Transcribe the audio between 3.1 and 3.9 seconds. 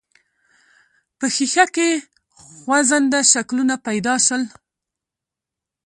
شکلونه